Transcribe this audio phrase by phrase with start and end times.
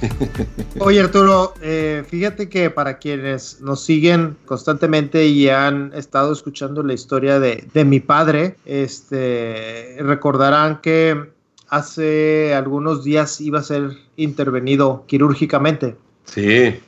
[0.78, 6.94] Oye Arturo, eh, fíjate que para quienes nos siguen constantemente y han estado escuchando la
[6.94, 11.30] historia de, mi padre, este, recordarán que
[11.68, 15.96] hace algunos días iba a ser intervenido quirúrgicamente.
[16.24, 16.78] Sí.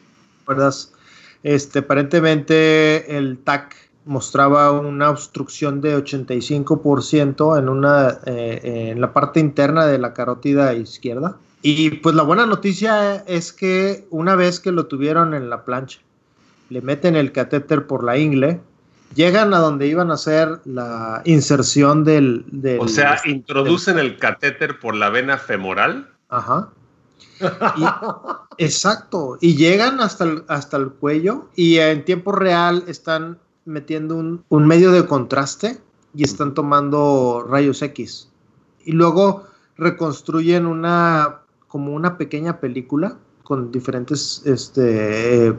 [0.47, 0.75] ¿Verdad?
[1.43, 9.41] Este, aparentemente el TAC mostraba una obstrucción de 85% en, una, eh, en la parte
[9.41, 11.37] interna de la carótida izquierda.
[11.63, 16.01] Y pues la buena noticia es que una vez que lo tuvieron en la plancha,
[16.69, 18.61] le meten el catéter por la ingle,
[19.15, 22.45] llegan a donde iban a hacer la inserción del...
[22.81, 26.11] o sea, introducen el catéter por la vena femoral.
[26.29, 26.71] Ajá.
[28.59, 29.39] exacto.
[29.41, 34.67] Y llegan hasta el, hasta el cuello y en tiempo real están metiendo un, un
[34.67, 35.79] medio de contraste
[36.15, 38.29] y están tomando rayos X.
[38.85, 41.42] Y luego reconstruyen una
[41.73, 45.57] como una pequeña película con diferentes este,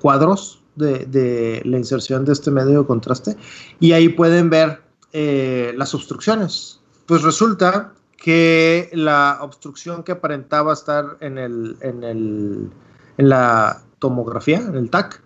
[0.00, 3.36] cuadros de, la inserción de este medio de contraste
[3.78, 4.80] y ahí pueden ver
[5.12, 6.80] eh, las obstrucciones.
[7.04, 12.70] Pues resulta que la obstrucción que aparentaba estar en, el, en, el,
[13.18, 15.20] en la tomografía, en el TAC,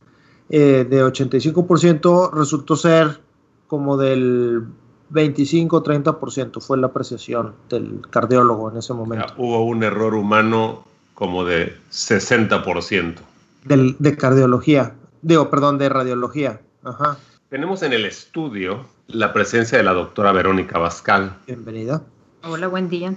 [0.49, 3.21] eh, de 85% resultó ser
[3.69, 4.65] como del
[5.13, 9.27] 25-30% fue la apreciación del cardiólogo en ese momento.
[9.37, 13.17] hubo un error humano como de 60%.
[13.65, 16.61] Del, de cardiología, digo, perdón, de radiología.
[16.83, 17.19] Ajá.
[17.51, 21.37] Tenemos en el estudio la presencia de la doctora Verónica Bascal.
[21.47, 22.03] Bienvenida.
[22.43, 23.15] Hola, buen día.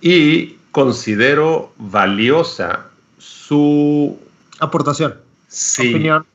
[0.00, 2.86] Y considero valiosa
[3.18, 4.18] su
[4.58, 5.14] aportación.
[5.48, 5.90] Sí.
[5.90, 6.26] Opinión.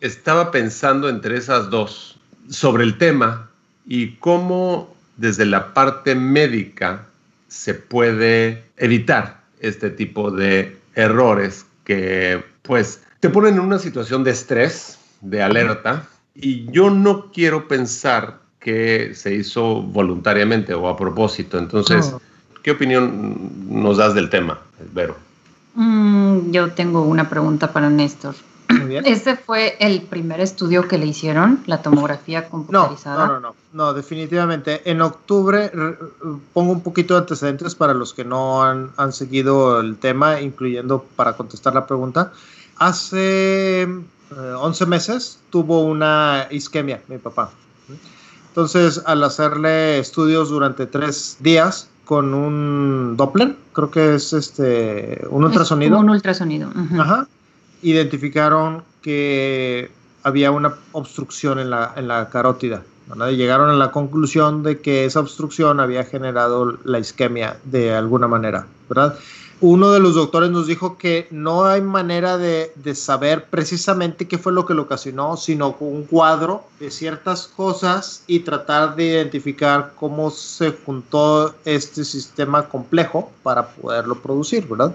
[0.00, 3.48] Estaba pensando entre esas dos sobre el tema
[3.86, 7.06] y cómo desde la parte médica
[7.48, 14.32] se puede evitar este tipo de errores que pues te ponen en una situación de
[14.32, 21.58] estrés, de alerta, y yo no quiero pensar que se hizo voluntariamente o a propósito.
[21.58, 22.14] Entonces,
[22.62, 24.60] ¿qué opinión nos das del tema,
[24.92, 25.16] Vero?
[25.74, 28.34] Mm, yo tengo una pregunta para Néstor.
[29.04, 33.26] ¿Ese fue el primer estudio que le hicieron, la tomografía computarizada?
[33.26, 34.88] No, no, no, no, definitivamente.
[34.90, 35.70] En octubre,
[36.52, 41.34] pongo un poquito de antecedentes para los que no han, seguido el tema, incluyendo para
[41.34, 42.32] contestar la pregunta.
[42.78, 43.86] Hace
[44.30, 47.50] 11 eh, meses tuvo una isquemia, mi papá.
[48.48, 55.44] Entonces, al hacerle estudios durante tres días con un Doppler, creo que es este un
[55.44, 55.98] ultrasonido.
[55.98, 56.70] un ultrasonido.
[56.98, 57.26] Ajá
[57.84, 59.90] identificaron que
[60.22, 62.82] había una obstrucción en la, en la carótida.
[63.30, 68.66] llegaron a la conclusión de que esa obstrucción había generado la isquemia de alguna manera,
[68.88, 69.18] ¿verdad?
[69.60, 74.36] Uno de los doctores nos dijo que no hay manera de, de saber precisamente qué
[74.36, 79.92] fue lo que lo ocasionó, sino un cuadro de ciertas cosas y tratar de identificar
[79.94, 84.94] cómo se juntó este sistema complejo para poderlo producir, ¿verdad?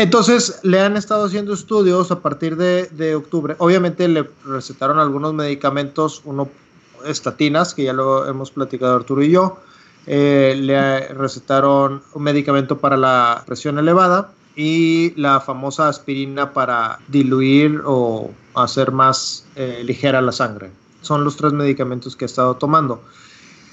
[0.00, 3.54] Entonces le han estado haciendo estudios a partir de, octubre.
[3.58, 6.48] Obviamente le recetaron algunos medicamentos, uno
[7.04, 9.58] estatinas, que ya lo hemos platicado Arturo y yo.
[10.06, 17.82] Eh, le recetaron un medicamento para la presión elevada y la famosa aspirina para diluir
[17.84, 20.70] o hacer más eh, ligera la sangre.
[21.02, 23.02] Son los tres medicamentos que ha estado tomando.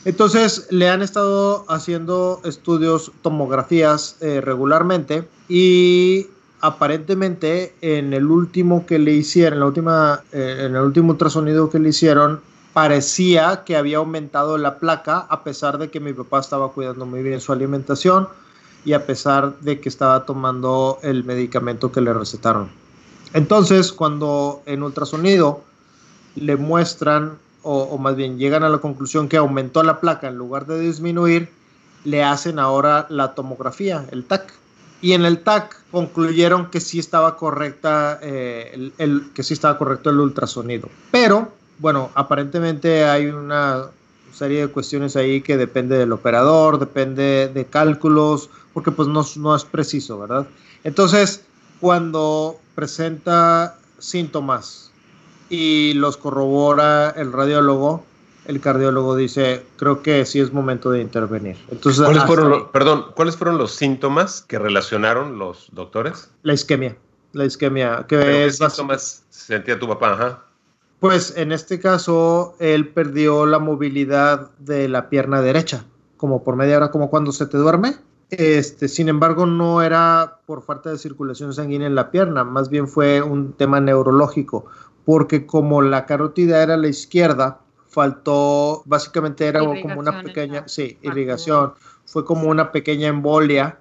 [0.04, 6.28] Entonces le han estado haciendo estudios, tomografías eh, regularmente y
[6.62, 11.80] aparentemente en el último que le hicieron, la última, eh, en el último ultrasonido que
[11.80, 12.42] le hicieron,
[12.74, 17.24] parecía que había aumentado la placa a pesar de que mi papá estaba cuidando muy
[17.24, 18.28] bien su alimentación
[18.86, 22.70] y a pesar de que estaba tomando el medicamento que le recetaron.
[23.34, 25.62] Entonces, cuando en ultrasonido
[26.36, 30.68] le muestran o, más bien llegan a la conclusión que aumentó la placa en lugar
[30.68, 31.50] de disminuir,
[32.06, 34.54] le hacen ahora la tomografía, el TAC.
[35.02, 40.10] Y en el TAC concluyeron que sí estaba correcta, eh, el, que sí estaba correcto
[40.10, 40.90] el ultrasonido.
[41.12, 43.86] Pero, bueno, aparentemente hay una
[44.34, 49.56] serie de cuestiones ahí que depende del operador, depende de cálculos, porque pues no, no
[49.56, 50.48] es preciso, ¿verdad?
[50.84, 51.44] Entonces,
[51.80, 54.92] cuando presenta síntomas
[55.50, 58.04] y los corrobora el radiólogo,
[58.48, 61.58] el cardiólogo dice, creo que sí es momento de intervenir.
[61.70, 66.32] Entonces, ¿Cuáles fueron, los, perdón, ¿cuáles fueron los síntomas que relacionaron los doctores?
[66.44, 66.96] La isquemia.
[67.34, 68.06] La isquemia.
[68.08, 70.14] Que ¿Qué síntomas sentía tu papá?
[70.14, 70.44] Ajá.
[71.02, 75.84] Pues en este caso, él perdió la movilidad de la pierna derecha,
[76.16, 77.98] como por media hora, como cuando se te duerme.
[78.30, 82.88] Este, sin embargo, no era por falta de circulación sanguínea en la pierna, más bien
[82.88, 84.66] fue un tema neurológico,
[85.06, 87.62] porque como la carótida era a la izquierda,
[87.98, 91.74] faltó, básicamente era como una pequeña, sí, irrigación,
[92.06, 93.80] fue como una pequeña embolia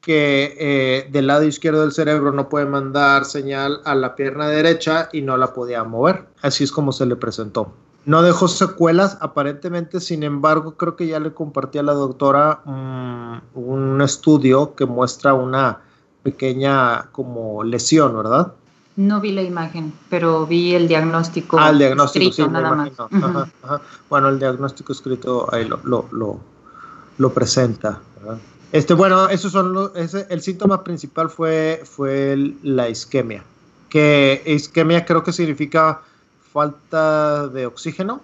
[0.00, 5.08] que eh, del lado izquierdo del cerebro no puede mandar señal a la pierna derecha
[5.12, 6.28] y no la podía mover.
[6.40, 7.72] Así es como se le presentó.
[8.04, 14.00] No dejó secuelas, aparentemente, sin embargo, creo que ya le compartí a la doctora un
[14.00, 15.80] estudio que muestra una
[16.22, 18.52] pequeña como lesión, ¿verdad?
[18.98, 21.56] No vi la imagen, pero vi el diagnóstico.
[21.56, 22.90] Ah, el diagnóstico, escrito, nada más.
[24.10, 26.40] Bueno, el diagnóstico escrito ahí lo, lo,
[27.16, 28.00] lo, presenta.
[28.72, 33.44] Este, bueno, esos son ese, el síntoma principal fue, fue la isquemia.
[33.88, 36.00] Que isquemia creo que significa
[36.52, 38.20] falta de oxígeno.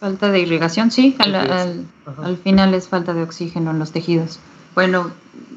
[0.00, 1.14] Falta de irrigación, sí.
[1.18, 4.38] Al, final es falta de oxígeno en los tejidos.
[4.74, 5.10] Bueno,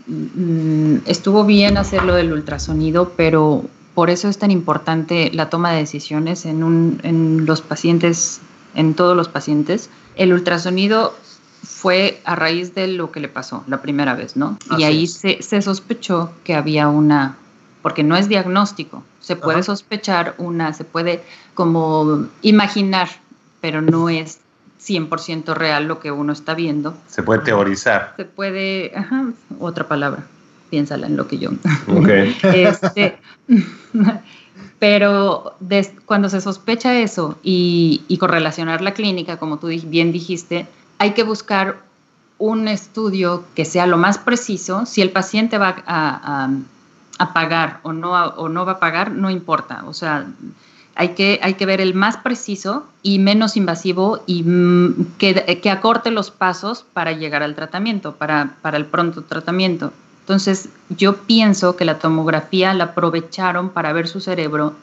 [0.07, 3.63] mm, estuvo bien hacerlo del ultrasonido, pero
[3.93, 8.41] por eso es tan importante la toma de decisiones en, un, en los pacientes,
[8.75, 9.89] en todos los pacientes.
[10.15, 11.15] El ultrasonido
[11.63, 14.57] fue a raíz de lo que le pasó la primera vez, ¿no?
[14.77, 17.35] y ahí se, se, sospechó que había una,
[17.81, 21.21] porque no es diagnóstico, se puede sospechar una, se puede
[21.53, 23.09] como imaginar,
[23.59, 24.39] pero no es
[24.81, 26.95] 100% real lo que uno está viendo.
[27.07, 28.13] Se puede teorizar.
[28.15, 29.25] Se puede, ajá,
[29.59, 30.23] otra palabra
[30.69, 31.51] piénsala en lo que yo.
[31.87, 32.35] Okay.
[32.43, 33.17] este,
[34.79, 35.55] pero
[36.05, 40.67] cuando se sospecha eso y, y, correlacionar la clínica, como tú bien dijiste,
[40.97, 41.77] hay que buscar
[42.37, 44.85] un estudio que sea lo más preciso.
[44.85, 46.49] Si el paciente va a,
[47.19, 49.83] a, pagar o no, o no va a pagar, no importa.
[49.85, 50.25] O sea,
[50.95, 55.69] hay que, hay que ver el más preciso y menos invasivo y mm, que, que,
[55.69, 59.93] acorte los pasos para llegar al tratamiento, para, para el pronto tratamiento.
[60.29, 64.75] Entonces, yo pienso que la tomografía la aprovecharon para ver su cerebro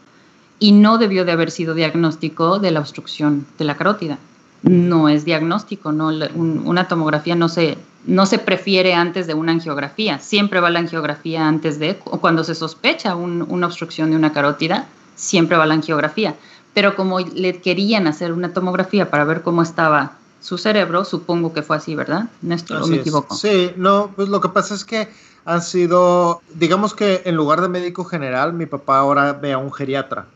[0.59, 4.19] y no debió de haber sido diagnóstico de la obstrucción de la carótida.
[4.65, 10.19] No es diagnóstico, no, una tomografía no se, no se prefiere antes de una angiografía.
[10.19, 14.89] Siempre va la angiografía antes de, o cuando se sospecha una obstrucción de una carótida,
[15.15, 16.35] siempre va la angiografía.
[16.75, 20.15] Pero como le querían hacer una tomografía para ver cómo estaba
[20.47, 22.31] su cerebro, supongo que fue así, ¿verdad?
[22.41, 23.35] Néstor, ¿o me equivoco?
[23.35, 25.09] Sí, no, pues lo que pasa es que
[25.45, 29.73] han sido, digamos que en lugar de médico general, mi papá ahora ve a un
[29.73, 30.27] geriatra.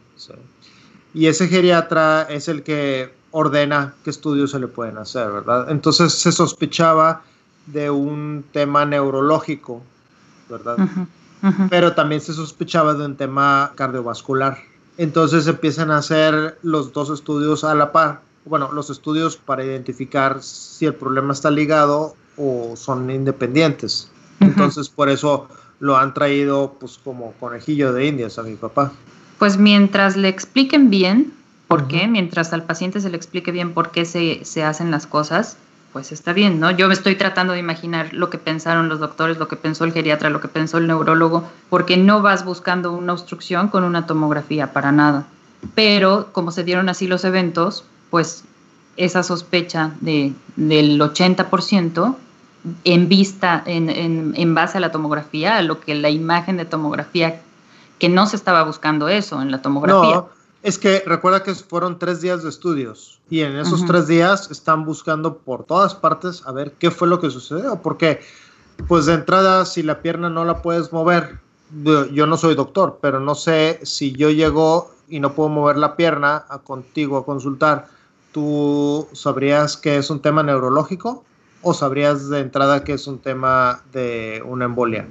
[1.14, 5.70] Y ese geriatra es el que ordena qué estudios se le pueden hacer, ¿verdad?
[5.70, 7.22] Entonces se sospechaba
[7.66, 9.80] de un tema neurológico,
[10.48, 10.76] ¿verdad?
[11.70, 14.58] Pero también se sospechaba de un tema cardiovascular.
[14.98, 18.22] Entonces empiezan a hacer los dos estudios a la par.
[18.44, 24.10] Bueno, los estudios para identificar si el problema está ligado o son independientes.
[24.40, 25.48] Entonces, por eso
[25.78, 28.92] lo han traído pues como conejillo de indias a mi papá.
[29.38, 31.32] Pues mientras le expliquen bien
[31.68, 35.06] por qué, mientras al paciente se le explique bien por qué se, se, hacen las
[35.06, 35.56] cosas,
[35.92, 36.70] pues está bien, ¿no?
[36.70, 39.92] Yo me estoy tratando de imaginar lo que pensaron los doctores, lo que pensó el
[39.92, 44.72] geriatra, lo que pensó el neurólogo, porque no vas buscando una obstrucción con una tomografía
[44.72, 45.26] para nada.
[45.74, 48.44] Pero como se dieron así los eventos, pues
[48.96, 52.16] esa sospecha de, del 80%
[52.84, 53.88] en vista, en,
[54.36, 57.40] en, base a la tomografía, a lo que la imagen de tomografía,
[57.98, 60.16] que no se estaba buscando eso en la tomografía.
[60.16, 60.28] No,
[60.62, 64.84] es que recuerda que fueron tres días de estudios y en esos tres días están
[64.84, 68.20] buscando por todas partes a ver qué fue lo que sucedió, porque
[68.86, 71.38] pues de entrada si la pierna no la puedes mover,
[72.12, 75.96] yo no soy doctor, pero no sé si yo llego y no puedo mover la
[75.96, 77.88] pierna a contigo a consultar,
[78.32, 81.24] ¿tú sabrías que es un tema neurológico?
[81.62, 85.06] o sabrías de entrada que es un tema de una embolia?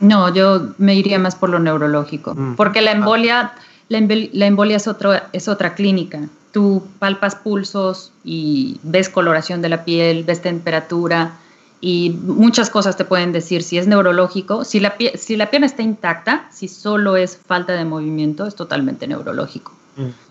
[0.00, 2.54] No, yo me iría más por lo neurológico, mm.
[2.56, 3.52] porque la embolia,
[3.88, 6.28] la, embolia es, otro, es otra clínica.
[6.52, 11.32] Tú palpas pulsos y ves coloración de la piel, ves temperatura
[11.80, 14.64] y muchas cosas te pueden decir si es neurológico.
[14.64, 19.06] Si la, si la pierna está intacta, si solo es falta de movimiento, es totalmente
[19.06, 19.72] neurológico.
[19.96, 20.27] Mm.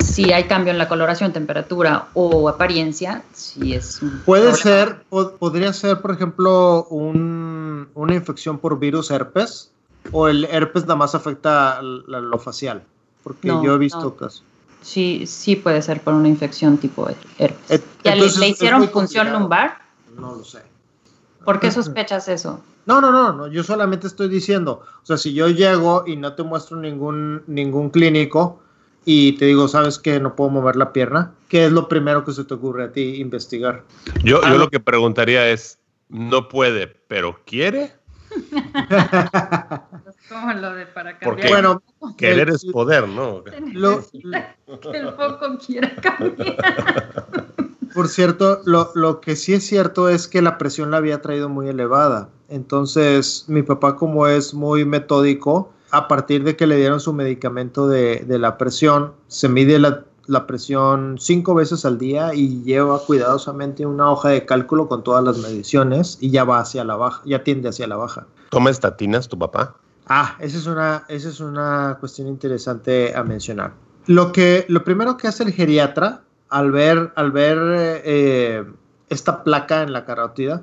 [0.00, 5.04] Si hay cambio en la coloración, temperatura o apariencia, si es un Puede ser,
[5.38, 9.70] podría ser, por ejemplo, una infección por virus herpes
[10.12, 12.82] o el herpes nada más afecta lo facial,
[13.22, 14.42] porque yo he visto casos.
[14.82, 17.82] Sí, sí puede ser por una infección tipo herpes.
[18.04, 19.78] ¿Ya le, hicieron función lumbar?
[20.16, 20.62] No lo sé.
[21.44, 22.60] ¿Por qué sospechas eso?
[22.86, 26.32] No, no, no, no, yo solamente estoy diciendo, o sea, si yo llego y no
[26.32, 28.60] te muestro ningún, ningún clínico,
[29.10, 31.32] y te digo, ¿sabes que no puedo mover la pierna?
[31.48, 33.84] ¿Qué es lo primero que se te ocurre a ti investigar?
[34.22, 35.78] Yo, yo lo que preguntaría es,
[36.10, 37.94] no puede, pero quiere.
[40.28, 41.24] como lo de para cambiar.
[41.24, 41.82] Porque bueno,
[42.18, 43.42] querer es poder, ¿no?
[43.72, 46.58] Lo, que el foco quiera cambiar.
[47.94, 51.48] Por cierto, lo, lo, que sí es cierto es que la presión la había traído
[51.48, 52.28] muy elevada.
[52.50, 57.88] Entonces, mi papá, como es muy metódico, a partir de que le dieron su medicamento
[57.88, 64.10] de, la presión, se mide la, presión cinco veces al día y lleva cuidadosamente una
[64.10, 67.68] hoja de cálculo con todas las mediciones y ya va hacia la baja, ya tiende
[67.68, 68.26] hacia la baja.
[68.50, 69.76] ¿Toma estatinas tu papá?
[70.06, 73.72] Ah, esa es una, esa es una cuestión interesante a mencionar.
[74.06, 77.58] Lo, que, lo primero que hace el geriatra al ver, al ver
[78.04, 78.64] eh,
[79.08, 80.62] esta placa en la carótida,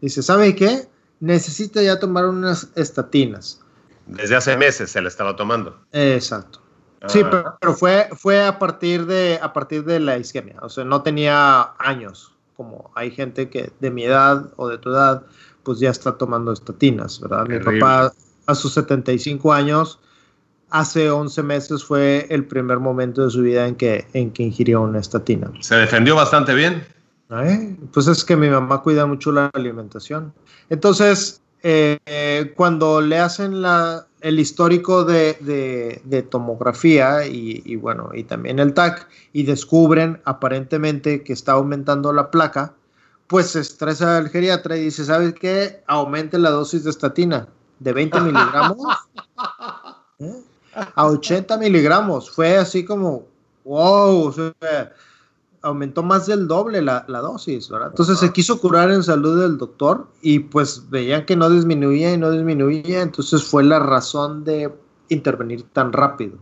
[0.00, 0.88] dice, ¿sabe qué?
[1.20, 3.63] Necesita ya tomar unas estatinas.
[4.06, 5.78] Desde hace meses se la estaba tomando.
[5.92, 6.60] Exacto.
[7.06, 7.56] Sí, ah.
[7.60, 10.56] pero, fue, fue a, partir de, a partir de la isquemia.
[10.62, 12.32] O sea, no tenía años.
[12.56, 15.22] Como hay gente que de mi edad o de tu edad,
[15.64, 17.46] pues ya está tomando estatinas, ¿verdad?
[17.46, 18.12] Mi papá
[18.46, 19.98] a sus 75 años,
[20.70, 24.82] hace 11 meses fue el primer momento de su vida en que, en que ingirió
[24.82, 25.50] una estatina.
[25.60, 26.86] ¿Se defendió bastante bien?
[27.92, 30.32] Pues es que mi mamá cuida mucho la alimentación.
[30.68, 38.74] Entonces, eh, cuando le hacen la, el histórico de, tomografía y, bueno, y también el
[38.74, 42.74] TAC, y descubren aparentemente que está aumentando la placa,
[43.26, 45.82] pues se estresa el geriatra y dice, ¿sabes qué?
[45.86, 48.86] Aumente la dosis de estatina de 20 miligramos
[50.18, 50.42] ¿eh?
[50.94, 52.30] a 80 miligramos.
[52.30, 53.24] Fue así como,
[53.64, 54.92] wow, o sea,
[55.64, 57.88] aumentó más del doble la, dosis, ¿verdad?
[57.88, 62.18] Entonces se quiso curar en salud del doctor y pues veían que no disminuía y
[62.18, 64.72] no disminuía, entonces fue la razón de
[65.08, 66.36] intervenir tan rápido.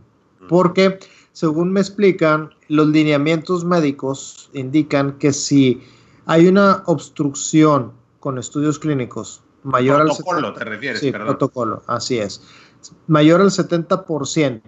[0.49, 0.99] Porque,
[1.31, 5.81] según me explican, los lineamientos médicos indican que si
[6.25, 10.07] hay una obstrucción con estudios clínicos mayor al...
[10.07, 12.43] Protocolo, te refieres, sí, protocolo, así es.
[13.07, 14.61] Mayor al 70%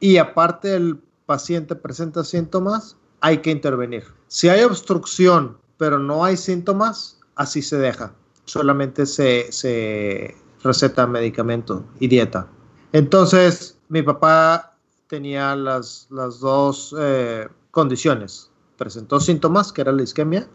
[0.00, 4.04] y aparte el paciente presenta síntomas, hay que intervenir.
[4.26, 8.12] Si hay obstrucción, pero no hay síntomas, así se deja.
[8.44, 12.48] Solamente se, receta medicamento y dieta.
[12.92, 14.76] Entonces, mi papá
[15.06, 18.50] tenía las, las dos eh, condiciones.
[18.76, 20.48] Presentó síntomas, que era la isquemia,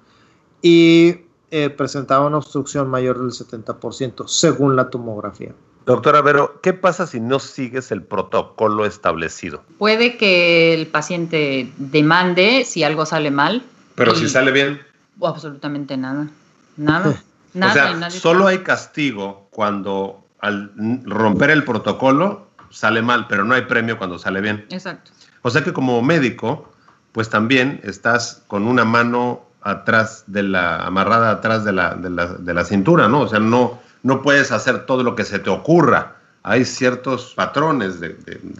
[0.61, 5.55] y eh, presentaba una obstrucción mayor del 70%, según la tomografía.
[5.87, 9.63] Doctora Vero, ¿qué pasa si no sigues el protocolo establecido?
[9.77, 13.63] Puede que el paciente demande si algo sale mal.
[13.95, 14.81] Pero si sale bien.
[15.23, 16.27] absolutamente nada.
[16.75, 17.23] Nada.
[17.53, 20.73] nada o sea, solo hay castigo cuando al
[21.05, 24.65] romper el protocolo sale mal, pero no hay premio cuando sale bien.
[24.69, 25.11] Exacto.
[25.41, 26.69] O sea que como médico,
[27.13, 32.27] pues también estás con una mano atrás de la, amarrada atrás de la, de la,
[32.27, 33.21] de la cintura, ¿no?
[33.21, 36.15] O sea, no, no puedes hacer todo lo que se te ocurra.
[36.43, 38.15] Hay ciertos patrones de,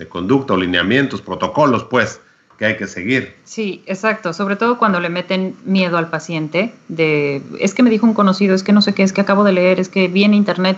[0.09, 2.19] conducta o lineamientos, protocolos, pues,
[2.57, 3.35] que hay que seguir.
[3.45, 4.33] Sí, exacto.
[4.33, 8.55] Sobre todo cuando le meten miedo al paciente de, es que me dijo un conocido,
[8.55, 10.77] es que no sé qué, es que acabo de leer, es que vi en internet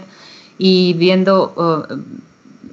[0.59, 1.95] y viendo, uh,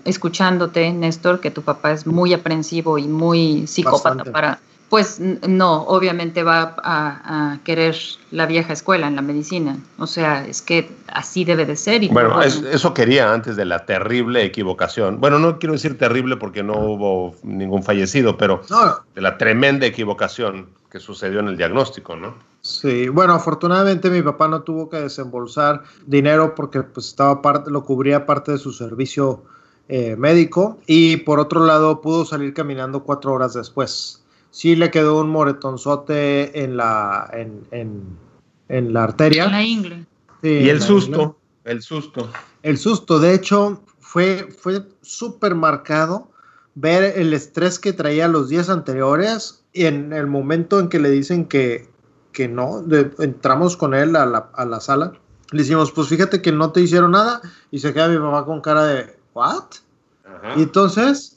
[0.05, 6.43] escuchándote, Néstor, que tu papá es muy aprensivo y muy psicópata para pues no, obviamente
[6.45, 7.97] va a, querer
[8.31, 9.77] la vieja escuela en la medicina.
[9.99, 12.05] O sea, es que así debe de ser.
[12.05, 15.21] Y bueno, eso quería antes de la terrible equivocación.
[15.21, 18.63] Bueno, no quiero decir terrible porque no hubo ningún fallecido, pero
[19.15, 22.35] de la tremenda equivocación que sucedió en el diagnóstico, ¿no?
[22.61, 27.85] Sí, bueno, afortunadamente mi papá no tuvo que desembolsar dinero porque pues estaba parte, lo
[27.85, 29.43] cubría parte de su servicio
[29.89, 34.23] eh, médico y por otro lado pudo salir caminando cuatro horas después
[34.57, 38.17] sí le quedó un moretonzote en la, en,
[38.95, 39.45] la arteria.
[39.45, 40.07] En la ingle.
[40.43, 42.31] y el susto, el susto.
[42.63, 46.31] El susto, de hecho, fue, fue súper marcado
[46.75, 51.11] ver el estrés que traía los días anteriores y en el momento en que le
[51.11, 51.91] dicen que,
[52.33, 52.83] que no,
[53.19, 55.13] entramos con él a la, a la, sala,
[55.51, 58.63] le decimos, pues fíjate que no te hicieron nada y se queda mi mamá con
[58.63, 59.65] cara de, ¿what?
[60.57, 61.36] Y entonces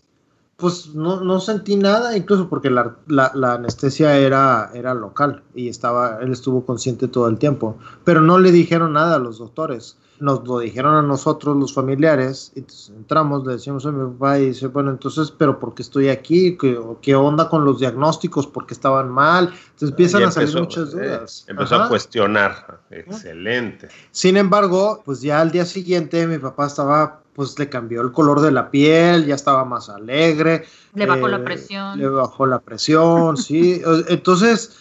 [0.60, 6.20] Pues no, no sentí nada, incluso porque la, la, anestesia era, era local y estaba,
[6.22, 10.46] él estuvo consciente todo el tiempo, pero no le dijeron nada a los doctores nos
[10.46, 14.68] lo dijeron a nosotros los familiares, y entramos, le decíamos a mi papá y dice,
[14.68, 16.58] bueno, entonces, pero ¿por qué estoy aquí?
[16.58, 18.46] ¿Qué, onda con los diagnósticos?
[18.48, 19.46] ¿Por qué estaban mal?
[19.46, 21.46] Entonces empiezan a salir muchas eh, dudas.
[21.48, 23.88] empezó a cuestionar, excelente.
[24.12, 28.42] Sin embargo, pues ya al día siguiente mi papá estaba, pues le cambió el color
[28.42, 30.66] de la piel, ya estaba más alegre.
[30.94, 31.98] Le bajó la eh, presión.
[31.98, 33.82] Le bajó la presión, sí.
[34.10, 34.78] Entonces,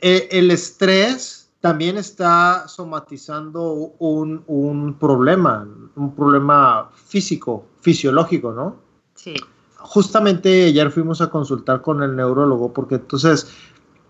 [0.00, 8.74] eh, el estrés también está somatizando un, problema, un problema físico, fisiológico, ¿no?
[9.14, 9.36] Sí.
[9.76, 13.52] Justamente ayer fuimos a consultar con el neurólogo porque entonces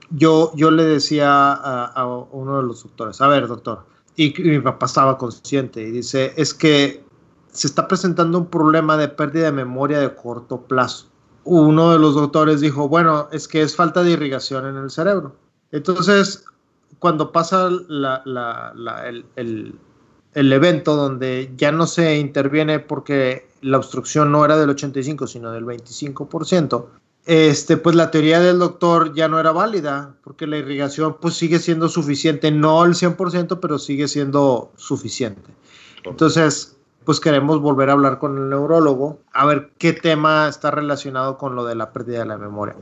[0.09, 3.85] yo, yo le decía a, uno de los doctores, a ver, doctor,
[4.17, 7.10] y, mi papá estaba consciente y dice, es que
[7.53, 11.07] se está presentando un problema de pérdida de memoria de corto plazo.
[11.45, 15.35] Uno de los doctores dijo, bueno, es que es falta de irrigación en el cerebro.
[15.73, 16.45] Entonces,
[16.99, 19.75] cuando pasa el,
[20.35, 25.65] evento donde ya no se interviene porque la obstrucción no era del 85, sino del
[25.65, 26.87] 25%,
[27.27, 31.59] este, pues la teoría del doctor ya no era válida, porque la irrigación pues sigue
[31.59, 35.51] siendo suficiente, no el 100%, pero sigue siendo suficiente.
[36.05, 41.39] Entonces, pues queremos volver a hablar con el neurólogo, a ver qué tema está relacionado
[41.39, 42.77] con lo de la pérdida de la memoria.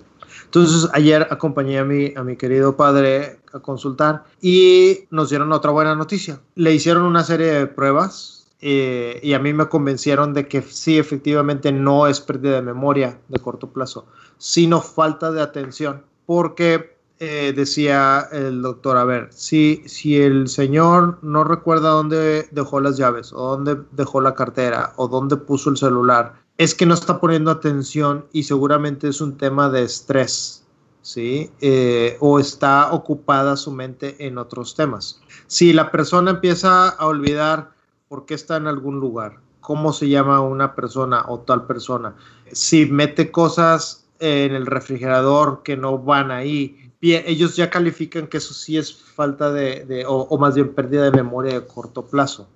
[0.45, 5.71] Entonces, ayer acompañé a mi, a mi querido padre a consultar y nos dieron otra
[5.71, 6.41] buena noticia.
[6.55, 10.99] Le hicieron una serie de pruebas eh, y a mí me convencieron de que sí,
[10.99, 14.07] efectivamente no es pérdida de memoria de corto plazo,
[14.37, 21.19] sino falta de atención, porque eh, decía el doctor, a ver, si, si el señor
[21.23, 25.77] no recuerda dónde dejó las llaves, o dónde dejó la cartera, o dónde puso el
[25.77, 30.65] celular, es que no está poniendo atención y seguramente es un tema de estrés,
[31.03, 31.51] ¿sí?
[31.61, 35.21] Eh, o está ocupada su mente en otros temas.
[35.49, 37.73] Si la persona empieza a olvidar
[38.09, 42.15] por qué está en algún lugar, cómo se llama una persona o tal persona,
[42.53, 48.39] si mete cosas en el refrigerador que no van ahí, bien, ellos ya califican que
[48.39, 52.49] eso sí es falta de, o, más bien pérdida de memoria de corto plazo,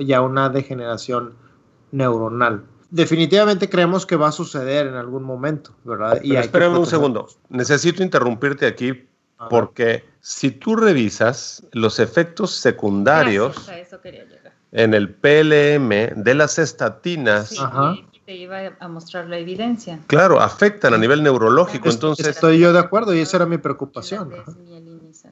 [0.00, 1.34] ya una degeneración
[1.92, 2.64] neuronal.
[2.90, 6.20] Definitivamente creemos que va a suceder en algún momento, ¿verdad?
[6.22, 7.28] y espérame un segundo.
[7.48, 9.06] Necesito interrumpirte aquí
[9.50, 13.70] porque si tú revisas los efectos secundarios
[14.72, 17.54] en el PLM de las estatinas,
[18.26, 20.00] te iba a mostrar la evidencia.
[20.08, 22.26] Claro, afectan a nivel neurológico, entonces...
[22.26, 24.32] Estoy yo de acuerdo y esa era mi preocupación.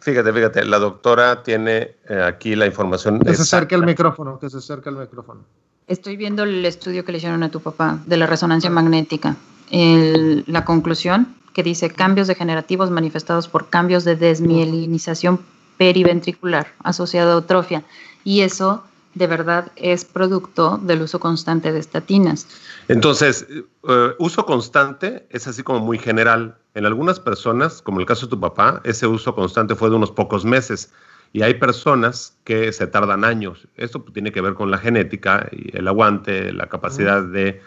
[0.00, 3.18] Fíjate, fíjate, la doctora tiene eh, aquí la información.
[3.18, 5.40] Que se acerque el micrófono, que se acerque el micrófono.
[5.88, 9.34] Estoy viendo el estudio que le hicieron a tu papá de la resonancia magnética.
[9.70, 15.40] la conclusión que dice cambios degenerativos manifestados por cambios de desmielinización
[15.78, 17.82] periventricular asociado a atrofia.
[18.22, 22.46] Y eso de verdad es producto del uso constante de estatinas.
[22.88, 26.56] Entonces, eh, uso constante es así como muy general.
[26.74, 30.10] En algunas personas, como el caso de tu papá, ese uso constante fue de unos
[30.10, 30.92] pocos meses.
[31.32, 33.66] Y hay personas que se tardan años.
[33.76, 37.60] Esto tiene que ver con la genética y el aguante, la capacidad de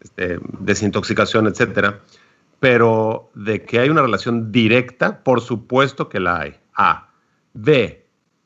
[0.00, 2.00] este, desintoxicación, etcétera.
[2.58, 6.56] Pero de que hay una relación directa, por supuesto que la hay.
[6.74, 7.10] A.
[7.54, 8.01] B.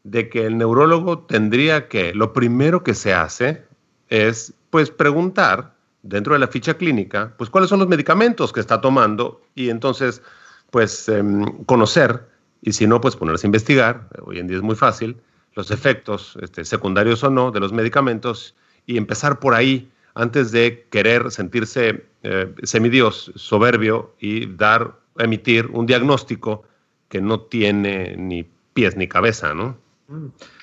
[0.08, 3.64] De que el neurólogo tendría que, lo primero que se hace
[4.08, 8.80] es, pues, preguntar dentro de la ficha clínica, pues, cuáles son los medicamentos que está
[8.80, 10.22] tomando y entonces,
[10.70, 12.22] pues, em, conocer
[12.62, 15.16] y si no, pues ponerse a investigar, hoy en día es muy fácil,
[15.54, 18.54] los efectos este, secundarios o no de los medicamentos
[18.86, 25.86] y empezar por ahí antes de querer sentirse eh, semidios, soberbio y dar, emitir un
[25.86, 26.64] diagnóstico
[27.08, 29.76] que no tiene ni pies ni cabeza, ¿no?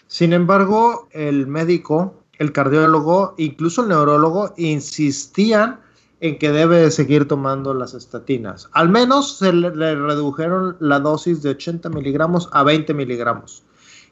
[0.08, 5.79] Sin embargo, el médico, el cardiólogo, incluso el neurólogo insistían
[6.23, 8.69] en que debe seguir tomando las estatinas.
[8.71, 13.63] Al menos se le, redujeron la dosis de 80 miligramos a 20 miligramos.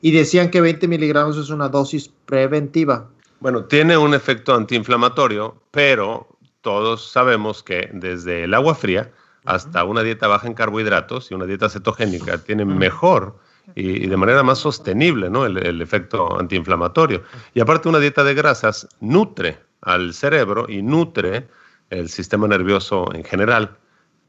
[0.01, 3.07] Y decían que 20 miligramos es una dosis preventiva.
[3.39, 6.27] Bueno, tiene un efecto antiinflamatorio, pero
[6.59, 9.11] todos sabemos que desde el agua fría
[9.45, 13.37] hasta una dieta baja en carbohidratos y una dieta cetogénica tiene mejor
[13.75, 15.45] y, de manera más sostenible ¿no?
[15.45, 17.23] el, el efecto antiinflamatorio.
[17.53, 21.47] Y aparte una dieta de grasas nutre al cerebro y nutre
[21.89, 23.77] el sistema nervioso en general.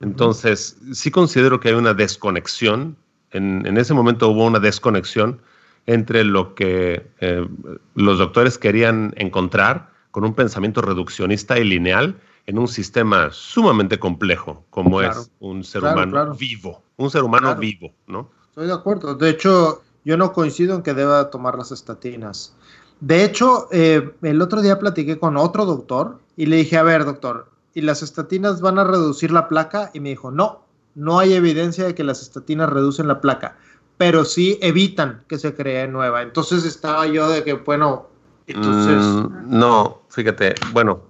[0.00, 2.96] Entonces, sí considero que hay una desconexión,
[3.30, 5.40] en, ese momento hubo una desconexión
[5.86, 7.46] entre lo que eh,
[7.94, 14.64] los doctores querían encontrar con un pensamiento reduccionista y lineal en un sistema sumamente complejo
[14.70, 18.30] como es un ser humano vivo, un ser humano vivo, ¿no?
[18.52, 19.14] Estoy de acuerdo.
[19.14, 22.54] De hecho, yo no coincido en que deba tomar las estatinas.
[23.00, 27.06] De hecho, eh, el otro día platiqué con otro doctor y le dije, a ver,
[27.06, 29.90] doctor, ¿y las estatinas van a reducir la placa?
[29.94, 33.56] Y me dijo, no, no hay evidencia de que las estatinas reducen la placa,
[33.96, 36.20] pero sí evitan que se cree nueva.
[36.20, 38.08] Entonces estaba yo de que, bueno,
[38.46, 39.02] entonces...
[39.02, 41.00] Mm, no, fíjate, bueno,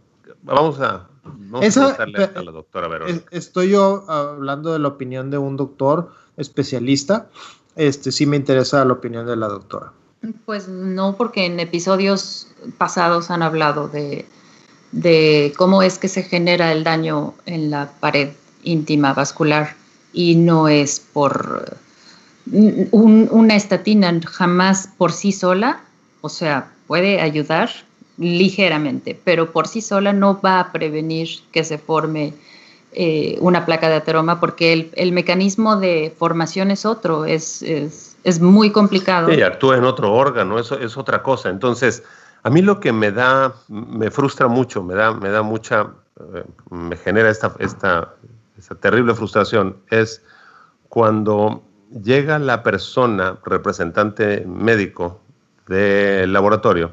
[0.42, 1.09] vamos a...
[1.24, 3.26] Vamos a, a la doctora Verónica.
[3.33, 7.28] Estoy yo hablando de la opinión de un doctor especialista.
[7.76, 9.92] Este sí me interesa la opinión de la doctora.
[10.44, 14.26] Pues no, porque en episodios pasados han hablado de,
[14.92, 18.30] de cómo es que se genera el daño en la pared
[18.62, 19.74] íntima vascular
[20.12, 21.76] y no es por
[22.46, 25.80] una estatina jamás por sí sola,
[26.20, 27.70] o sea, puede ayudar
[28.18, 32.34] ligeramente, pero por sí sola no va a prevenir que se forme
[32.94, 38.70] eh, una placa de ateroma porque el, mecanismo de formación es otro, es, es, muy
[38.70, 39.33] complicado.
[39.33, 41.48] Sí, actúa en otro órgano, eso es otra cosa.
[41.48, 42.02] Entonces,
[42.42, 45.88] a mí lo que me da, me frustra mucho, me da, me da mucha,
[46.35, 48.14] eh, me genera esta, esta,
[48.59, 50.22] esta terrible frustración, es
[50.90, 51.62] cuando
[52.02, 55.20] llega la persona, representante médico
[55.66, 56.92] del laboratorio,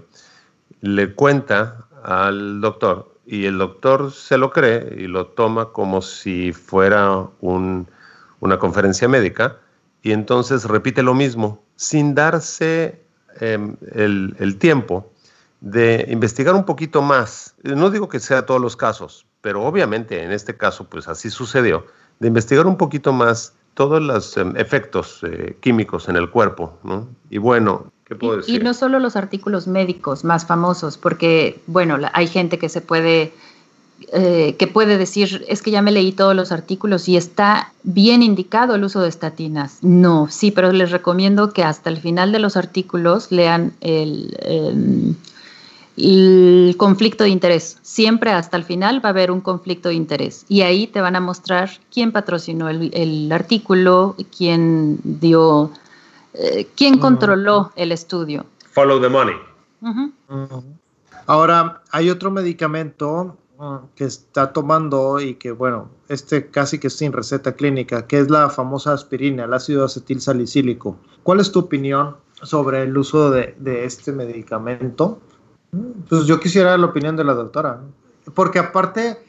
[0.82, 6.52] le cuenta al doctor y el doctor se lo cree y lo toma como si
[6.52, 9.58] fuera una conferencia médica
[10.02, 13.04] y entonces repite lo mismo sin darse
[13.40, 15.12] em, el, el tiempo
[15.62, 17.54] de investigar un poquito más.
[17.62, 21.86] No digo que sea todos los casos, pero obviamente en este caso pues así sucedió,
[22.18, 27.08] de investigar un poquito más todos los em, efectos eh, químicos en el cuerpo, ¿no?
[27.30, 28.60] Y bueno, ¿qué puedo decir?
[28.60, 33.32] Y no solo los artículos médicos más famosos, porque, bueno, hay gente que se puede,
[34.12, 38.22] eh, que puede decir, es que ya me leí todos los artículos y está bien
[38.24, 39.78] indicado el uso de estatinas.
[39.82, 44.36] No, sí, pero les recomiendo que hasta el final de los artículos lean el...
[44.42, 45.16] Em,
[46.02, 47.78] el conflicto de interés.
[47.82, 50.46] Siempre hasta el final va a haber un conflicto de interés.
[50.48, 55.72] Y ahí te van a mostrar quién patrocinó el, artículo, quién dio,
[56.34, 58.46] eh, quién controló el estudio.
[58.72, 59.36] Follow the money.
[61.26, 67.14] Ahora, hay otro medicamento uh, que está tomando y que, bueno, este casi que sin
[67.14, 70.98] receta clínica, que es la famosa aspirina, el ácido acetil salicílico.
[71.24, 75.20] ¿Cuál es tu opinión sobre el uso de, de este medicamento?
[76.10, 77.82] Pues yo quisiera la opinión de la doctora,
[78.34, 79.20] porque aparte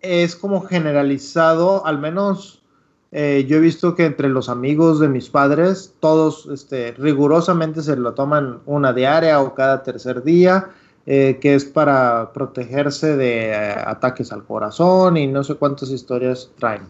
[0.00, 2.62] es como generalizado, al menos
[3.12, 7.96] eh, yo he visto que entre los amigos de mis padres, todos este, rigurosamente se
[7.96, 10.70] lo toman una diaria o cada tercer día,
[11.06, 16.50] eh, que es para protegerse de eh, ataques al corazón y no sé cuántas historias
[16.58, 16.82] traen.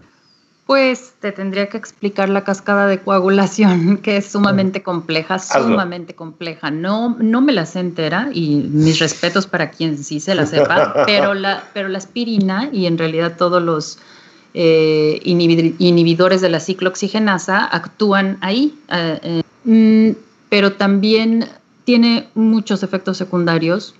[0.66, 6.70] Pues te tendría que explicar la cascada de coagulación, que es sumamente compleja, sumamente compleja.
[6.70, 10.94] No, no me la sé entera y mis respetos para quien sí se la sepa,
[11.06, 13.98] pero la, pero la aspirina y en realidad todos los
[14.58, 20.16] eh, inhibidores de la ciclooxigenasa actúan ahí, eh, mm,
[20.48, 21.46] pero también
[21.84, 23.94] tiene muchos efectos secundarios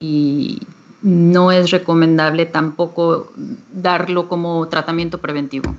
[0.00, 0.60] y
[1.02, 3.32] no es recomendable tampoco
[3.72, 5.76] darlo como tratamiento preventivo.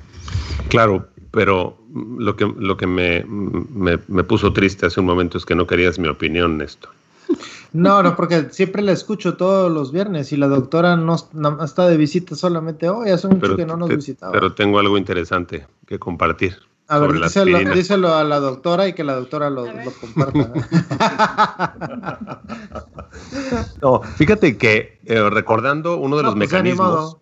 [0.70, 1.76] Claro, pero
[2.18, 5.98] lo que, lo que me, me, puso triste hace un momento es que no querías
[5.98, 6.90] mi opinión, Néstor.
[7.72, 11.16] No, no, porque siempre la escucho todos los viernes y la doctora no,
[11.64, 14.32] está de visita solamente hoy, hace mucho que no nos visitaba.
[14.32, 16.56] Pero tengo algo interesante que compartir.
[16.88, 17.12] A ver,
[17.74, 19.66] díselo, a la doctora y que la doctora lo,
[20.00, 20.52] comparta.
[23.82, 27.16] no, fíjate que eh, recordando uno de los pues, mecanismos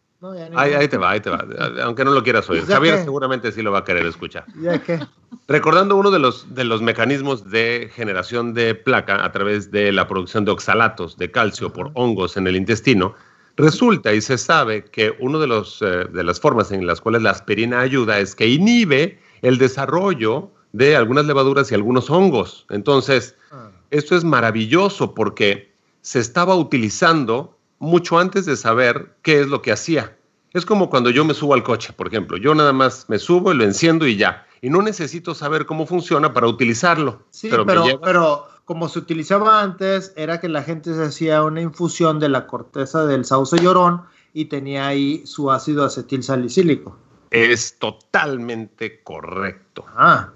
[0.56, 1.44] ahí, te va, ahí te va.
[1.82, 2.64] Aunque no lo quieras oír.
[2.66, 4.44] Javier seguramente sí lo va a querer escuchar.
[4.60, 5.00] ¿Ya qué?
[5.48, 10.08] Recordando uno de los, de los mecanismos de generación de placa a través de la
[10.08, 13.14] producción de oxalatos de calcio por hongos en el intestino,
[13.56, 17.22] resulta y se sabe que una de, los, eh, de las formas en las cuales
[17.22, 22.66] la aspirina ayuda es que inhibe el desarrollo de algunas levaduras y algunos hongos.
[22.70, 23.70] Entonces, ah.
[23.90, 27.53] esto es maravilloso porque se estaba utilizando
[27.84, 30.16] mucho antes de saber qué es lo que hacía.
[30.52, 32.36] Es como cuando yo me subo al coche, por ejemplo.
[32.36, 34.46] Yo nada más me subo y lo enciendo y ya.
[34.60, 37.22] Y no necesito saber cómo funciona para utilizarlo.
[37.30, 42.20] Sí, pero, pero, como se utilizaba antes, era que la gente se hacía una infusión
[42.20, 46.96] de la corteza del sauce llorón y tenía ahí su ácido acetil salicílico.
[47.30, 49.84] Es totalmente correcto.
[49.96, 50.30] Ah,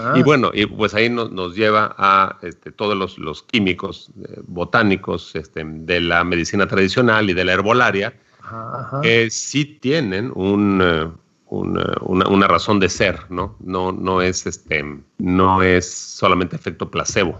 [0.00, 0.14] Ah.
[0.16, 5.62] Y bueno, y pues ahí nos, lleva a este, todos los, químicos eh, botánicos este,
[5.64, 8.14] de la medicina tradicional y de la herbolaria
[9.02, 11.08] que sí tienen un, eh,
[11.50, 13.56] una, razón de ser, ¿no?
[13.60, 14.84] No, no es este,
[15.18, 17.38] no es solamente efecto placebo.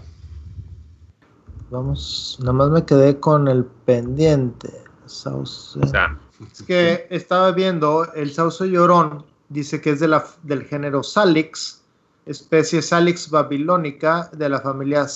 [1.69, 4.69] Vamos, nada más me quedé con el pendiente.
[5.05, 5.77] Sauce.
[5.81, 11.80] es que estaba viendo el sauce llorón, dice que es de la, del género Salix,
[12.25, 15.07] especie Salix babilónica de la familia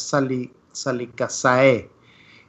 [0.72, 1.90] Salicaceae.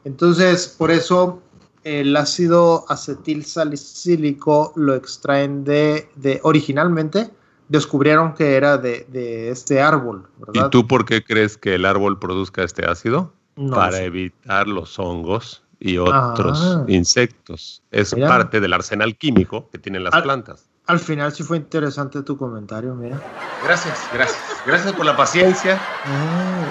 [0.04, 1.42] Entonces, por eso
[1.84, 7.30] el ácido acetil salicílico lo extraen de, de originalmente
[7.68, 10.28] descubrieron que era de, este árbol.
[10.52, 13.32] ¿Y tú por qué crees que el árbol produzca este ácido?
[13.70, 16.84] Para evitar los hongos y otros ah.
[16.88, 17.82] insectos.
[17.90, 20.68] Es parte del arsenal químico que tienen las plantas.
[20.86, 23.20] Al final sí fue interesante tu comentario, mira.
[23.62, 24.62] Gracias, gracias.
[24.64, 25.80] Gracias por la paciencia.
[26.04, 26.64] Ah,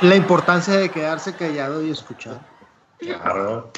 [0.00, 2.40] la importancia de quedarse callado y escuchar.
[2.98, 3.72] Claro.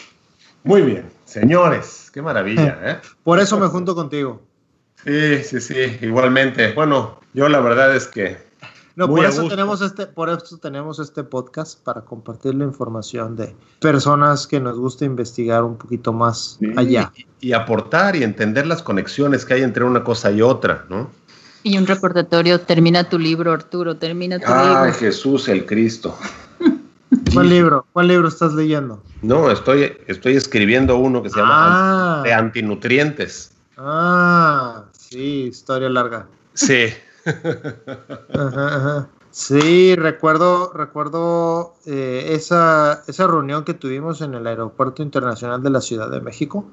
[0.63, 2.99] Muy bien, señores, qué maravilla, ¿eh?
[3.23, 4.43] Por eso me junto contigo.
[5.05, 6.73] Sí, sí, sí, igualmente.
[6.73, 8.46] Bueno, yo la verdad es que
[8.97, 13.55] no, por eso, tenemos este, por eso tenemos este podcast para compartir la información de
[13.79, 17.13] personas que nos gusta investigar un poquito más allá.
[17.43, 21.11] Y, aportar y entender las conexiones que hay entre una cosa y otra, ¿no?
[21.63, 24.79] Y un recordatorio, termina tu libro, Arturo, termina tu libro.
[24.79, 26.17] Ay, Jesús el Cristo.
[27.35, 27.85] ¿Cuál libro?
[27.93, 29.03] ¿Cuál libro estás leyendo?
[29.21, 32.23] No, estoy, estoy escribiendo uno que se llama ah.
[32.25, 33.53] De Antinutrientes.
[33.77, 36.27] Ah, sí, historia larga.
[36.55, 36.87] Sí.
[39.37, 45.83] Sí, recuerdo, recuerdo eh, esa, esa reunión que tuvimos en el Aeropuerto Internacional de la
[45.83, 46.71] Ciudad de México.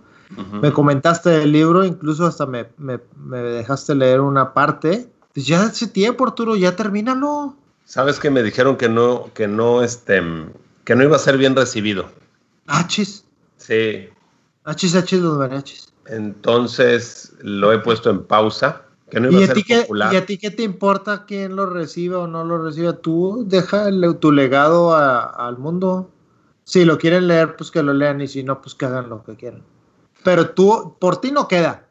[0.61, 2.99] Me comentaste el libro, incluso hasta me, me,
[3.37, 5.09] dejaste leer una parte.
[5.33, 7.53] Pues ya hace tiempo, Arturo, ya termínalo.
[7.83, 10.23] Sabes que me dijeron que no, que no, este,
[10.85, 12.09] que no iba a ser bien recibido.
[12.67, 13.25] ¿Achis?
[13.57, 14.07] Sí.
[14.63, 15.91] Achis, achis los mariachis.
[16.05, 20.63] Entonces lo he puesto en pausa ¿Y, a ti qué, ¿Y a ti qué te
[20.63, 22.93] importa quién lo recibe o no lo recibe?
[22.93, 23.87] Tú deja
[24.19, 26.09] tu legado al mundo.
[26.63, 29.23] Si lo quieren leer, pues que lo lean y si no, pues que hagan lo
[29.23, 29.61] que quieran.
[30.23, 31.85] Pero tú, por ti no queda.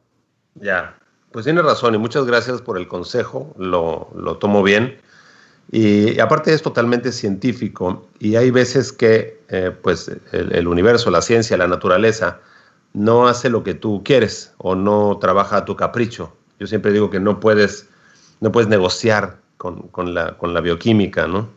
[0.55, 0.99] Ya,
[1.31, 4.99] pues tienes razón y muchas gracias por el consejo, lo, tomo bien.
[5.71, 11.57] Y, aparte es totalmente científico y hay veces que eh, pues el, universo, la ciencia,
[11.57, 12.41] la naturaleza
[12.95, 16.33] no hace lo que tú quieres o no trabaja a tu capricho.
[16.63, 17.89] Yo siempre digo que no puedes,
[18.41, 21.49] no puedes negociar con, la, con la, bioquímica, ¿no?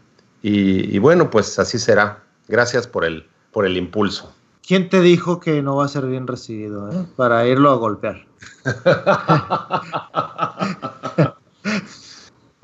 [0.41, 2.23] Y, bueno, pues así será.
[2.47, 4.33] Gracias por el, por el impulso.
[4.65, 7.05] ¿Quién te dijo que no va a ser bien recibido eh?
[7.15, 8.25] para irlo a golpear?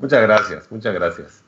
[0.00, 1.44] muchas gracias, muchas gracias.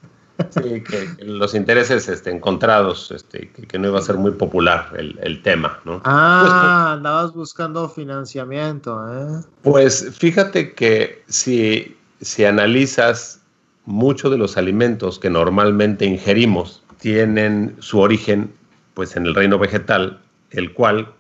[0.51, 5.43] Sí, que, los intereses este, encontrados, este, que, no iba a ser muy popular el,
[5.43, 6.03] tema, ¿no?
[6.05, 9.45] Ah, pues, andabas buscando financiamiento, ¿eh?
[9.63, 13.43] Pues fíjate que si, si analizas
[13.85, 18.53] muchos de los alimentos que normalmente ingerimos, tienen su origen
[18.95, 20.21] pues en el reino vegetal,
[20.51, 21.13] el cual,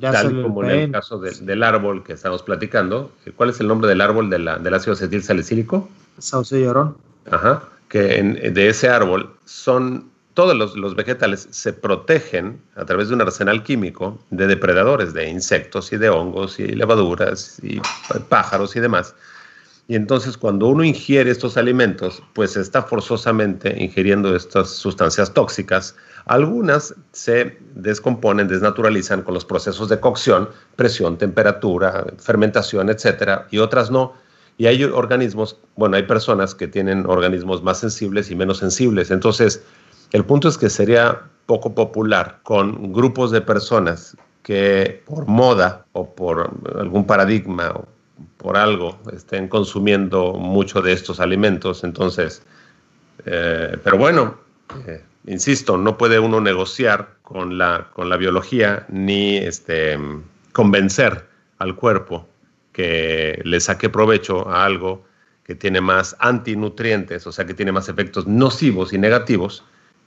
[0.00, 4.00] tal como en el caso del árbol que estamos platicando, ¿cuál es el nombre del
[4.02, 5.88] árbol de la, del ácido acetil salicílico?
[6.18, 6.96] Sauce llorón.
[7.30, 13.22] Ajá que de ese árbol son todos los, vegetales se protegen a través de un
[13.22, 17.80] arsenal químico de depredadores, de insectos y de hongos y levaduras y
[18.28, 19.16] pájaros y demás.
[19.88, 25.96] Y entonces cuando uno ingiere estos alimentos, pues está forzosamente ingiriendo estas sustancias tóxicas.
[26.26, 33.90] Algunas se descomponen, desnaturalizan con los procesos de cocción, presión, temperatura, fermentación, etcétera, y otras
[33.90, 34.14] no
[34.58, 39.12] y hay organismos, bueno, hay personas que tienen organismos más sensibles y menos sensibles.
[39.12, 39.62] Entonces,
[40.12, 46.12] el punto es que sería poco popular con grupos de personas que por moda o
[46.12, 47.86] por algún paradigma o
[48.36, 51.84] por algo estén consumiendo mucho de estos alimentos.
[51.84, 52.42] Entonces,
[53.26, 54.38] eh, pero bueno,
[54.88, 59.96] eh, insisto, no puede uno negociar con la, con la biología ni este,
[60.52, 61.26] convencer
[61.58, 62.26] al cuerpo
[62.78, 65.02] que le saque provecho a algo
[65.42, 69.64] que tiene más antinutrientes, o sea, que tiene más efectos nocivos y negativos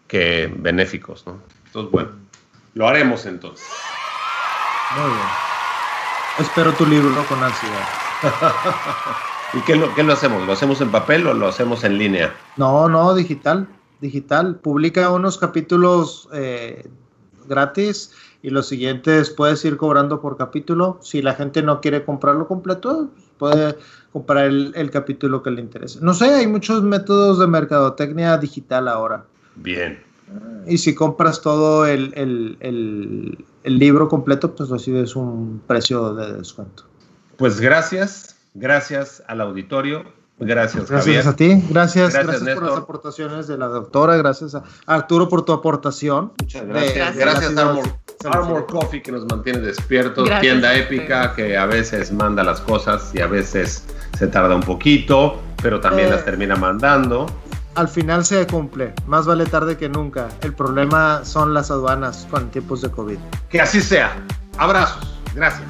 [0.07, 1.41] que benéficos, ¿no?
[1.65, 2.11] Entonces, bueno,
[2.73, 3.67] lo haremos entonces.
[4.95, 5.27] Muy bien.
[6.39, 7.89] Espero tu libro con ansiedad.
[9.53, 10.47] ¿Y qué lo, qué lo hacemos?
[10.47, 12.33] ¿Lo hacemos en papel o lo hacemos en línea?
[12.55, 13.67] No, no, digital.
[13.99, 14.61] Digital.
[14.61, 16.89] Publica unos capítulos eh,
[17.51, 18.11] gratis
[18.41, 20.97] y los siguientes puedes ir cobrando por capítulo.
[21.03, 23.77] Si la gente no quiere comprarlo completo, puede
[24.11, 25.99] comprar el, capítulo que le interese.
[26.01, 29.25] No sé, hay muchos métodos de mercadotecnia digital ahora.
[29.55, 30.01] Bien.
[30.65, 32.13] Y si compras todo el,
[33.63, 36.83] el libro completo, pues recibes un precio de descuento.
[37.37, 40.03] Pues gracias, gracias al auditorio.
[40.41, 45.29] Gracias, gracias a ti, gracias, gracias, por las aportaciones de la doctora, gracias a Arturo
[45.29, 46.33] por tu aportación.
[46.39, 47.15] Muchas gracias.
[47.15, 47.85] gracias, Armor,
[48.25, 53.21] Armor Coffee que nos mantiene despiertos, tienda épica que a veces manda las cosas y
[53.21, 53.85] a veces
[54.17, 56.25] se tarda un poquito, pero también las eh.
[56.25, 57.27] termina mandando
[57.75, 58.93] al final se cumple.
[59.07, 60.29] Más vale tarde que nunca.
[60.41, 63.17] El problema son las aduanas con tiempos de COVID.
[63.49, 64.11] Que así sea.
[64.57, 65.19] Abrazos.
[65.33, 65.69] Gracias.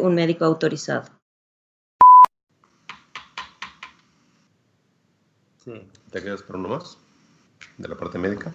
[0.00, 1.04] un médico autorizado.
[6.10, 6.96] ¿Te quedas por uno más?
[7.76, 8.52] ¿De la parte médica?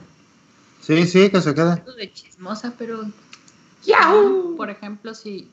[0.81, 1.83] Sí, sí, que se quede.
[1.97, 3.03] De chismosa, pero.
[4.57, 5.51] Por ejemplo, si.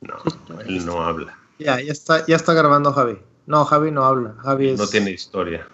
[0.00, 1.38] No, él no habla.
[1.58, 3.18] Ya, ya está, ya está grabando Javi.
[3.46, 4.34] No, Javi no habla.
[4.42, 5.68] Javi No tiene historia.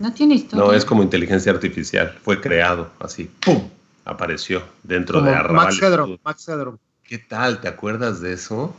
[0.00, 0.64] No tiene historia.
[0.64, 2.18] No, es como inteligencia artificial.
[2.22, 3.30] Fue creado así.
[3.44, 3.70] ¡Pum!
[4.06, 5.66] Apareció dentro de Arrabal.
[5.66, 6.78] Max Hedrom, Max Hedrom.
[7.02, 7.60] ¿Qué tal?
[7.60, 8.74] ¿Te acuerdas de eso?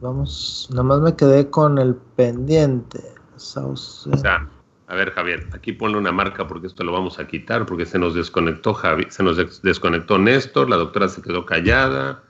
[0.00, 3.00] Vamos, nada más me quedé con el pendiente.
[3.36, 4.48] O sea,
[4.86, 7.98] a ver, Javier, aquí ponle una marca porque esto lo vamos a quitar porque se
[7.98, 12.22] nos desconectó Javi, se nos desconectó Néstor, la doctora se quedó callada.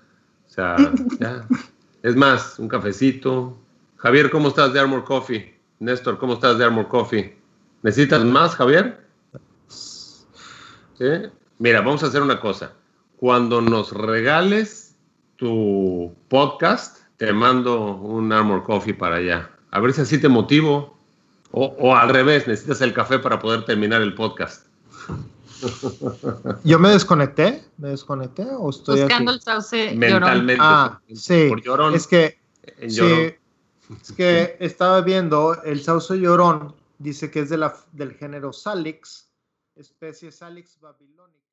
[0.46, 0.76] O sea,
[1.20, 1.46] ya.
[2.02, 3.56] Es más, un cafecito.
[3.96, 5.58] Javier, ¿cómo estás de Armor Coffee?
[5.78, 7.36] Néstor, ¿cómo estás de Armor Coffee?
[7.82, 9.00] ¿Necesitas más, Javier?
[9.68, 11.04] ¿Sí?
[11.58, 12.72] Mira, vamos a hacer una cosa.
[13.16, 14.96] Cuando nos regales
[15.36, 19.50] tu podcast, te mando un Armor Coffee para allá.
[19.70, 20.94] A ver si así te motivo.
[21.56, 24.66] O, al revés, necesitas el café para poder terminar el podcast.
[26.64, 30.60] Yo me desconecté, me desconecté o estoy buscando el sauce mentalmente.
[30.60, 31.52] Ah, sí.
[31.94, 32.38] Es que
[32.88, 33.34] sí,
[34.02, 39.30] es que estaba viendo el sauce llorón, dice que es de la, del género Salix,
[39.76, 41.43] especie Salix babilónica.